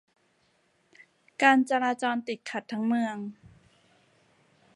[1.41, 3.17] การจราจรติดขัดทั้งเมือง